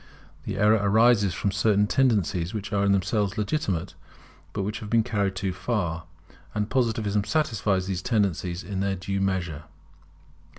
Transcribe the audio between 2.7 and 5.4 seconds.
are in themselves legitimate, but which have been carried